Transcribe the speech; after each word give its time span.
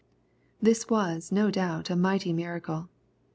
This 0.59 0.89
was, 0.89 1.31
no 1.31 1.51
doubt, 1.51 1.91
a 1.91 1.95
mighty 1.95 2.33
miracle. 2.33 2.89